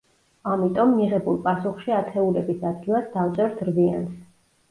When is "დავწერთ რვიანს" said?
3.19-4.19